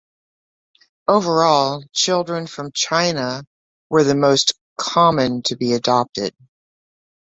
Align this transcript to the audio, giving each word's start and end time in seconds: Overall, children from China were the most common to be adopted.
Overall, 1.07 1.83
children 1.93 2.47
from 2.47 2.71
China 2.73 3.43
were 3.91 4.03
the 4.03 4.15
most 4.15 4.53
common 4.79 5.43
to 5.43 5.55
be 5.55 5.73
adopted. 5.73 6.33